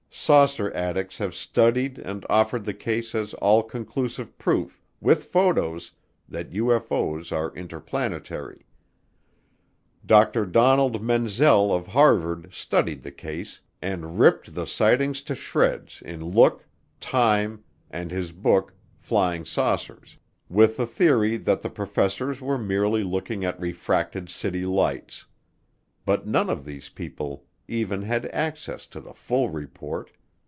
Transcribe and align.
Saucer 0.13 0.73
addicts 0.73 1.17
have 1.19 1.33
studied 1.33 1.97
and 1.97 2.25
offered 2.29 2.65
the 2.65 2.73
case 2.73 3.15
as 3.15 3.33
all 3.35 3.63
conclusive 3.63 4.37
proof, 4.37 4.81
with 4.99 5.23
photos, 5.23 5.93
that 6.27 6.51
UFO's 6.51 7.31
are 7.31 7.55
interplanetary. 7.55 8.65
Dr. 10.05 10.45
Donald 10.45 11.01
Menzel 11.01 11.73
of 11.73 11.87
Harvard 11.87 12.53
studied 12.53 13.03
the 13.03 13.11
case 13.11 13.61
and 13.81 14.19
ripped 14.19 14.53
the 14.53 14.67
sightings 14.67 15.21
to 15.23 15.33
shreds 15.33 16.01
in 16.03 16.21
Look, 16.23 16.67
Time, 16.99 17.63
and 17.89 18.11
his 18.11 18.33
book, 18.33 18.73
Flying 18.99 19.45
Saucers, 19.45 20.17
with 20.49 20.75
the 20.75 20.85
theory 20.85 21.37
that 21.37 21.61
the 21.61 21.69
professors 21.69 22.41
were 22.41 22.57
merely 22.59 23.01
looking 23.03 23.45
at 23.45 23.59
refracted 23.61 24.27
city 24.29 24.65
lights. 24.65 25.25
But 26.03 26.27
none 26.27 26.49
of 26.49 26.65
these 26.65 26.89
people 26.89 27.45
even 27.67 28.01
had 28.01 28.25
access 28.33 28.85
to 28.85 28.99
the 28.99 29.13
full 29.13 29.49
report. 29.49 30.11